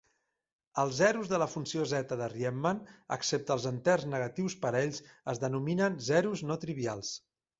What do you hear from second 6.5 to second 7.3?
no trivials".